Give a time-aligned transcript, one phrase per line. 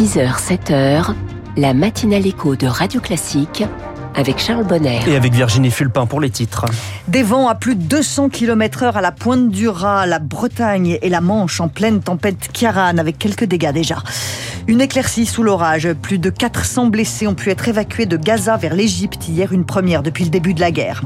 [0.00, 1.14] 6h, 7h,
[1.58, 3.64] la matinale écho de Radio Classique
[4.14, 4.98] avec Charles Bonner.
[5.06, 6.64] Et avec Virginie Fulpin pour les titres.
[7.06, 10.98] Des vents à plus de 200 km heure à la pointe du Raz, la Bretagne
[11.02, 14.02] et la Manche en pleine tempête Kiaran avec quelques dégâts déjà.
[14.66, 15.92] Une éclaircie sous l'orage.
[15.94, 20.02] Plus de 400 blessés ont pu être évacués de Gaza vers l'Égypte hier, une première
[20.02, 21.02] depuis le début de la guerre.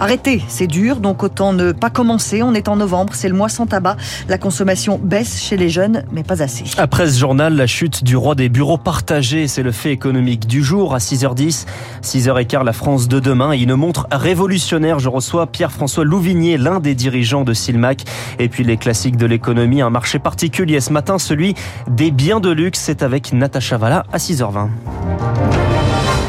[0.00, 2.40] Arrêter, c'est dur, donc autant ne pas commencer.
[2.42, 3.96] On est en novembre, c'est le mois sans tabac.
[4.28, 6.64] La consommation baisse chez les jeunes, mais pas assez.
[6.76, 10.62] Après ce journal, la chute du roi des bureaux partagés, c'est le fait économique du
[10.62, 11.66] jour à 6h10.
[12.04, 15.00] 6h15, la France de demain et une montre révolutionnaire.
[15.00, 18.04] Je reçois Pierre-François Louvigné, l'un des dirigeants de Silmac.
[18.38, 21.54] Et puis les classiques de l'économie, un marché particulier ce matin, celui
[21.88, 22.87] des biens de luxe.
[22.88, 24.70] C'est avec Natacha Valla à 6h20.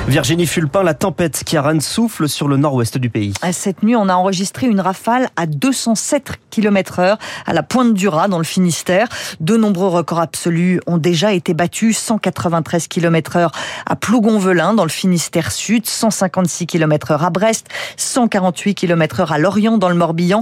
[0.09, 3.35] Virginie Fulpin, la tempête Kiaran souffle sur le nord-ouest du pays.
[3.51, 8.07] Cette nuit, on a enregistré une rafale à 207 km heure à la pointe du
[8.07, 9.07] Raz dans le Finistère.
[9.39, 11.95] De nombreux records absolus ont déjà été battus.
[11.99, 13.51] 193 km heure
[13.85, 19.37] à Plougonvelin dans le Finistère Sud, 156 km heure à Brest, 148 km heure à
[19.37, 20.41] Lorient dans le Morbihan.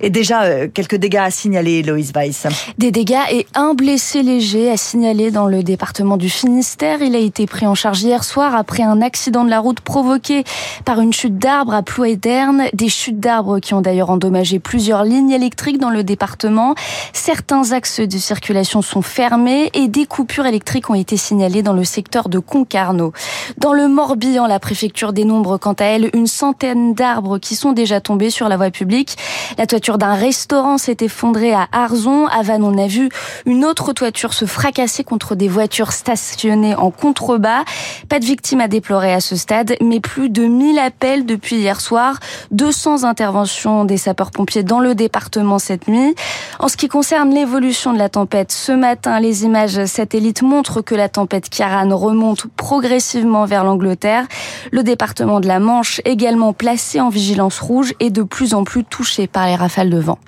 [0.00, 2.48] Et déjà, euh, quelques dégâts à signaler, Loïs Weiss.
[2.76, 7.00] Des dégâts et un blessé léger à signaler dans le département du Finistère.
[7.00, 10.44] Il a été pris en charge hier soir après un accident de la route provoqué
[10.84, 12.64] par une chute d'arbres à Plouéderne.
[12.74, 16.74] Des chutes d'arbres qui ont d'ailleurs endommagé plusieurs lignes électriques dans le département.
[17.14, 21.84] Certains axes de circulation sont fermés et des coupures électriques ont été signalées dans le
[21.84, 23.12] secteur de Concarneau.
[23.58, 28.00] Dans le Morbihan, la préfecture dénombre quant à elle une centaine d'arbres qui sont déjà
[28.00, 29.16] tombés sur la voie publique.
[29.56, 32.26] La toiture d'un restaurant s'est effondrée à Arzon.
[32.26, 33.08] À Vannes, on a vu
[33.44, 37.64] une autre toiture se fracasser contre des voitures stationnées en contrebas.
[38.08, 41.80] Pas de victimes à déplorer à ce stade, mais plus de 1000 appels depuis hier
[41.80, 42.18] soir,
[42.52, 46.14] 200 interventions des sapeurs-pompiers dans le département cette nuit.
[46.58, 50.94] En ce qui concerne l'évolution de la tempête, ce matin, les images satellites montrent que
[50.94, 54.26] la tempête Kiaran remonte progressivement vers l'Angleterre.
[54.70, 58.84] Le département de la Manche, également placé en vigilance rouge, est de plus en plus
[58.84, 60.18] touché par les rafales de vent.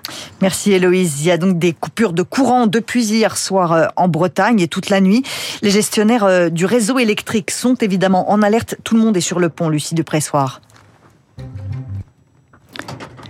[0.41, 1.21] Merci Héloïse.
[1.21, 4.69] Il y a donc des coupures de courant depuis hier soir euh, en Bretagne et
[4.69, 5.23] toute la nuit.
[5.63, 8.48] Les gestionnaires euh, du réseau électrique sont évidemment en alerte
[8.85, 10.61] tout le monde est sur le pont, Lucie de Pressoir.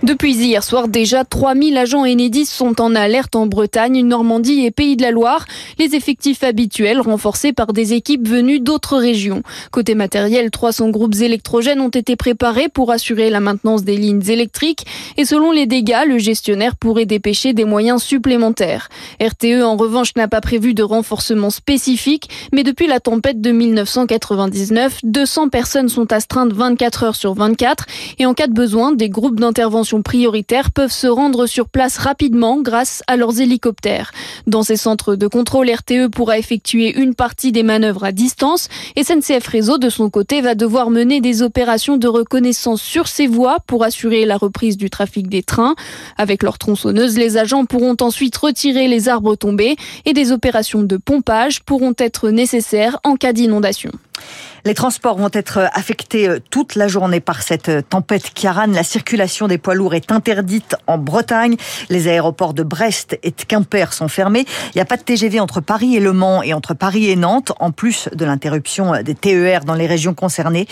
[0.08, 4.96] Depuis hier soir, déjà 3000 agents Enedis sont en alerte en Bretagne, Normandie et Pays
[4.96, 5.44] de la Loire.
[5.78, 9.42] Les effectifs habituels renforcés par des équipes venues d'autres régions.
[9.70, 14.86] Côté matériel, 300 groupes électrogènes ont été préparés pour assurer la maintenance des lignes électriques
[15.18, 18.88] et selon les dégâts, le gestionnaire pourrait dépêcher des moyens supplémentaires.
[19.20, 25.00] RTE en revanche n'a pas prévu de renforcement spécifique, mais depuis la tempête de 1999,
[25.02, 27.84] 200 personnes sont astreintes 24 heures sur 24
[28.18, 32.60] et en cas de besoin, des groupes d'intervention prioritaires peuvent se rendre sur place rapidement
[32.60, 34.12] grâce à leurs hélicoptères.
[34.46, 39.46] Dans ces centres de contrôle, RTE pourra effectuer une partie des manœuvres à distance SNCF
[39.46, 43.84] Réseau, de son côté, va devoir mener des opérations de reconnaissance sur ces voies pour
[43.84, 45.74] assurer la reprise du trafic des trains.
[46.16, 50.96] Avec leur tronçonneuse, les agents pourront ensuite retirer les arbres tombés et des opérations de
[50.96, 53.90] pompage pourront être nécessaires en cas d'inondation.
[54.64, 58.66] Les transports vont être affectés euh, toute la journée par cette euh, tempête Kiaran.
[58.66, 61.56] La circulation des poids lourds est interdite en Bretagne.
[61.90, 64.46] Les aéroports de Brest et de Quimper sont fermés.
[64.74, 67.16] Il n'y a pas de TGV entre Paris et Le Mans et entre Paris et
[67.16, 70.66] Nantes, en plus de l'interruption euh, des TER dans les régions concernées.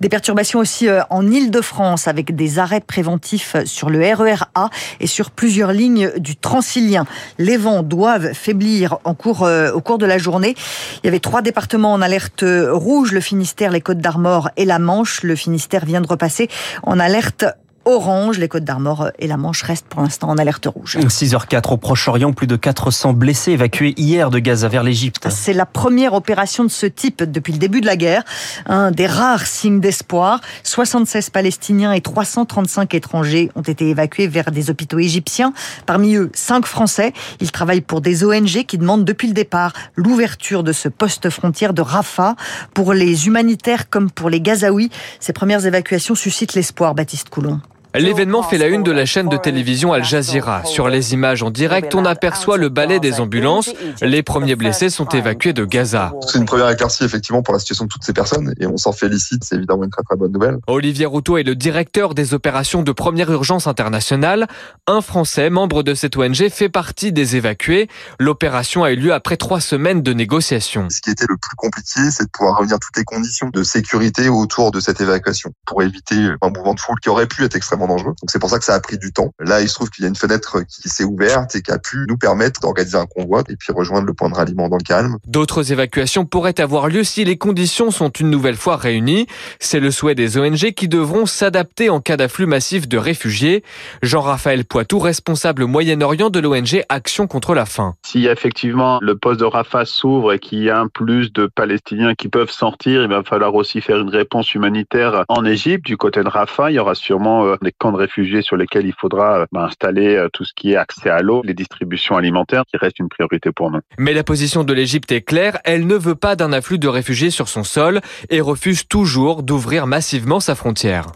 [0.00, 4.70] Des perturbations aussi en Ile-de-France avec des arrêts préventifs sur le RER A
[5.00, 7.06] et sur plusieurs lignes du Transilien.
[7.38, 10.54] Les vents doivent faiblir en cours, au cours de la journée.
[11.02, 13.12] Il y avait trois départements en alerte rouge.
[13.32, 15.22] Finistère, les Côtes d'Armor et la Manche.
[15.22, 16.50] Le Finistère vient de repasser
[16.82, 17.46] en alerte
[17.84, 18.38] orange.
[18.38, 20.98] Les Côtes d'Armor et la Manche restent pour l'instant en alerte rouge.
[20.98, 25.28] 6h04 au Proche-Orient, plus de 400 blessés évacués hier de Gaza vers l'Égypte.
[25.30, 28.22] C'est la première opération de ce type depuis le début de la guerre.
[28.66, 30.40] Un des rares signes d'espoir.
[30.62, 35.52] 76 Palestiniens et 335 étrangers ont été évacués vers des hôpitaux égyptiens.
[35.86, 37.12] Parmi eux, 5 Français.
[37.40, 41.74] Ils travaillent pour des ONG qui demandent depuis le départ l'ouverture de ce poste frontière
[41.74, 42.36] de Rafah
[42.74, 44.90] pour les humanitaires comme pour les Gazaouis.
[45.20, 47.60] Ces premières évacuations suscitent l'espoir, Baptiste Coulon.
[47.94, 50.64] L'événement fait la une de la chaîne de télévision Al Jazeera.
[50.64, 53.70] Sur les images en direct, on aperçoit le balai des ambulances.
[54.00, 56.14] Les premiers blessés sont évacués de Gaza.
[56.26, 58.92] C'est une première éclaircie effectivement pour la situation de toutes ces personnes et on s'en
[58.92, 59.44] félicite.
[59.44, 60.56] C'est évidemment une très très bonne nouvelle.
[60.68, 64.46] Olivier Routot est le directeur des opérations de première urgence internationale.
[64.86, 67.88] Un Français, membre de cette ONG, fait partie des évacués.
[68.18, 70.88] L'opération a eu lieu après trois semaines de négociations.
[70.88, 74.30] Ce qui était le plus compliqué, c'est de pouvoir réunir toutes les conditions de sécurité
[74.30, 77.81] autour de cette évacuation pour éviter un mouvement de foule qui aurait pu être extrêmement
[77.82, 78.14] extrêmement dangereux.
[78.20, 79.32] Donc c'est pour ça que ça a pris du temps.
[79.40, 81.78] Là, il se trouve qu'il y a une fenêtre qui s'est ouverte et qui a
[81.78, 84.84] pu nous permettre d'organiser un convoi et puis rejoindre le point de ralliement dans le
[84.84, 85.16] calme.
[85.26, 89.26] D'autres évacuations pourraient avoir lieu si les conditions sont une nouvelle fois réunies.
[89.60, 93.62] C'est le souhait des ONG qui devront s'adapter en cas d'afflux massif de réfugiés.
[94.02, 97.94] Jean-Raphaël Poitou, responsable Moyen-Orient de l'ONG Action contre la faim.
[98.04, 102.14] Si effectivement le poste de Rafah s'ouvre et qu'il y a un plus de Palestiniens
[102.14, 105.86] qui peuvent sortir, il va falloir aussi faire une réponse humanitaire en Égypte.
[105.86, 108.94] Du côté de Rafah, il y aura sûrement euh, camps de réfugiés sur lesquels il
[108.98, 112.64] faudra euh, bah, installer euh, tout ce qui est accès à l'eau, les distributions alimentaires
[112.66, 113.80] qui reste une priorité pour nous.
[113.98, 117.30] Mais la position de l'Égypte est claire, elle ne veut pas d'un afflux de réfugiés
[117.30, 121.06] sur son sol et refuse toujours d'ouvrir massivement sa frontière.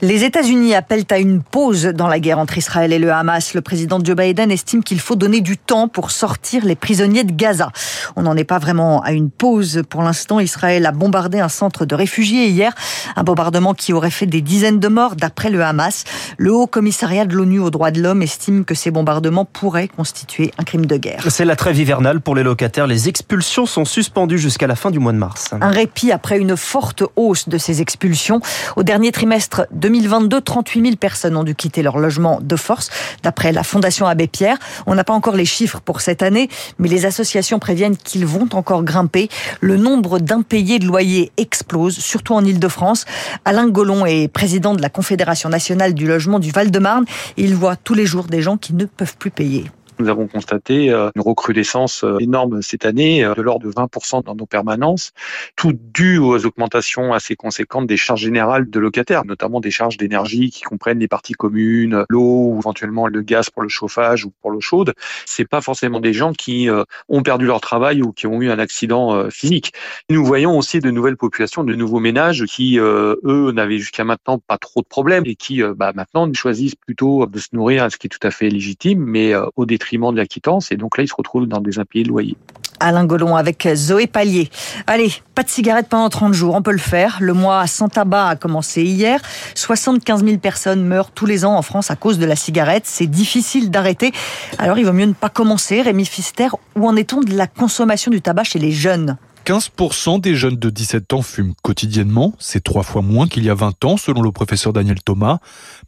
[0.00, 3.54] Les États-Unis appellent à une pause dans la guerre entre Israël et le Hamas.
[3.54, 7.32] Le président Joe Biden estime qu'il faut donner du temps pour sortir les prisonniers de
[7.32, 7.70] Gaza.
[8.16, 9.82] On n'en est pas vraiment à une pause.
[9.88, 12.72] Pour l'instant, Israël a bombardé un centre de réfugiés hier.
[13.16, 16.04] Un bombardement qui aurait fait des dizaines de morts d'après le Hamas.
[16.36, 20.52] Le Haut Commissariat de l'ONU aux droits de l'homme estime que ces bombardements pourraient constituer
[20.58, 21.24] un crime de guerre.
[21.28, 22.86] C'est la trêve hivernale pour les locataires.
[22.86, 25.50] Les expulsions sont suspendues jusqu'à la fin du mois de mars.
[25.60, 28.40] Un répit après une forte hausse de ces expulsions.
[28.76, 32.90] Au dernier trimestre 2022, 38 000 personnes ont dû quitter leur logement de force,
[33.22, 34.58] d'après la Fondation Abbé Pierre.
[34.86, 36.48] On n'a pas encore les chiffres pour cette année,
[36.78, 39.28] mais les associations préviennent qu'ils vont encore grimper.
[39.60, 43.04] Le nombre d'impayés de loyers explose, surtout en Ile-de-France.
[43.44, 47.04] Alain Gollon est président de la Confédération nationale du logement du Val-de-Marne.
[47.36, 49.70] Il voit tous les jours des gens qui ne peuvent plus payer.
[49.98, 54.24] Nous avons constaté euh, une recrudescence euh, énorme cette année, euh, de l'ordre de 20%
[54.24, 55.12] dans nos permanences,
[55.56, 60.50] tout dû aux augmentations assez conséquentes des charges générales de locataires, notamment des charges d'énergie
[60.50, 64.52] qui comprennent les parties communes, l'eau ou éventuellement le gaz pour le chauffage ou pour
[64.52, 64.94] l'eau chaude.
[65.26, 66.68] C'est pas forcément des gens qui
[67.08, 69.72] ont perdu leur travail ou qui ont eu un accident physique.
[70.10, 74.58] Nous voyons aussi de nouvelles populations, de nouveaux ménages qui, eux, n'avaient jusqu'à maintenant pas
[74.58, 78.10] trop de problèmes et qui, bah, maintenant, choisissent plutôt de se nourrir, ce qui est
[78.10, 80.70] tout à fait légitime, mais au détriment de la quittance.
[80.72, 82.36] Et donc là, ils se retrouvent dans des impayés de loyer.
[82.80, 84.50] Alain Gollon avec Zoé Pallier.
[84.86, 87.18] Allez, pas de cigarettes pendant 30 jours, on peut le faire.
[87.20, 89.20] Le mois sans tabac a commencé hier.
[89.56, 92.84] 75 000 personnes meurent tous les ans en France à cause de la cigarette.
[92.86, 94.12] C'est difficile d'arrêter.
[94.58, 95.82] Alors il vaut mieux ne pas commencer.
[95.82, 99.16] Rémi Fister, où en est-on de la consommation du tabac chez les jeunes?
[99.48, 102.34] 15% des jeunes de 17 ans fument quotidiennement.
[102.38, 105.38] C'est trois fois moins qu'il y a 20 ans, selon le professeur Daniel Thomas.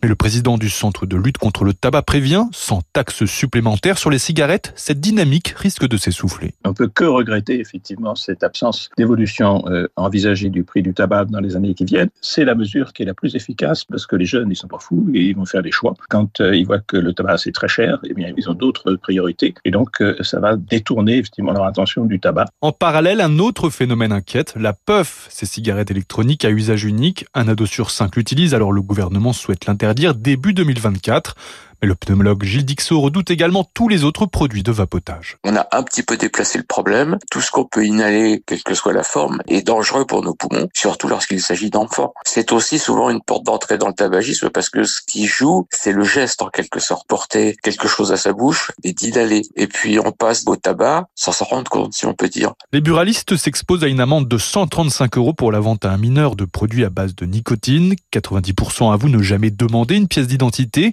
[0.03, 4.09] Mais le président du Centre de lutte contre le tabac prévient, sans taxe supplémentaire sur
[4.09, 6.55] les cigarettes, cette dynamique risque de s'essouffler.
[6.65, 11.41] On peut que regretter effectivement cette absence d'évolution euh, envisagée du prix du tabac dans
[11.41, 12.09] les années qui viennent.
[12.23, 14.79] C'est la mesure qui est la plus efficace parce que les jeunes, ils sont pas
[14.79, 15.93] fous et ils vont faire des choix.
[16.09, 18.95] Quand euh, ils voient que le tabac c'est très cher, eh bien ils ont d'autres
[18.95, 22.47] priorités et donc euh, ça va détourner effectivement leur attention du tabac.
[22.63, 27.27] En parallèle, un autre autre phénomène inquiète, la puff, ces cigarettes électroniques à usage unique.
[27.35, 31.35] Un ado sur cinq l'utilise, alors le gouvernement souhaite l'interdire début 2024.
[31.83, 35.39] Mais le pneumologue Gilles Dixot redoute également tous les autres produits de vapotage.
[35.45, 37.19] On a un petit peu déplacé le problème.
[37.31, 40.69] Tout ce qu'on peut inhaler, quelle que soit la forme, est dangereux pour nos poumons,
[40.75, 42.13] surtout lorsqu'il s'agit d'enfants.
[42.25, 45.93] C'est aussi souvent une porte d'entrée dans le tabagisme parce que ce qui joue, c'est
[45.93, 47.07] le geste en quelque sorte.
[47.09, 49.43] Porter quelque chose à sa bouche et d'inhaler.
[49.57, 52.53] Et puis on passe au tabac sans s'en rendre compte, si on peut dire.
[52.73, 56.37] Les buralistes s'exposent à une amende de 135 euros pour la vente à un mineur
[56.37, 57.95] de produits à base de nicotine.
[58.13, 60.93] 90% avouent ne jamais demander une pièce d'identité.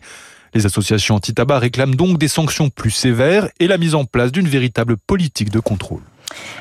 [0.53, 4.47] Les associations anti-tabac réclament donc des sanctions plus sévères et la mise en place d'une
[4.47, 6.01] véritable politique de contrôle.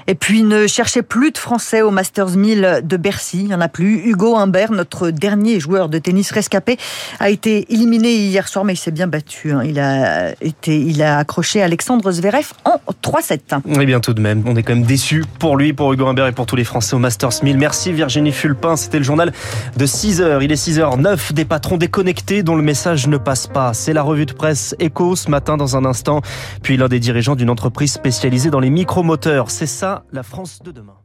[0.07, 3.41] Et puis ne cherchez plus de Français au Masters 1000 de Bercy.
[3.41, 4.09] Il n'y en a plus.
[4.09, 6.77] Hugo Humbert, notre dernier joueur de tennis rescapé,
[7.19, 9.53] a été éliminé hier soir, mais il s'est bien battu.
[9.53, 9.63] Hein.
[9.65, 13.61] Il a été, il a accroché Alexandre Zverev en 3-7.
[13.81, 16.27] Eh bien tout de même, on est quand même déçus pour lui, pour Hugo Humbert
[16.27, 17.59] et pour tous les Français au Masters 1000.
[17.59, 18.77] Merci Virginie Fulpin.
[18.77, 19.33] C'était le journal
[19.77, 23.17] de 6 h Il est 6 h 9 des patrons déconnectés dont le message ne
[23.17, 23.75] passe pas.
[23.75, 26.23] C'est la revue de presse Echo ce matin dans un instant.
[26.63, 29.51] Puis l'un des dirigeants d'une entreprise spécialisée dans les micromoteurs.
[29.67, 30.97] C'est ça la France de demain.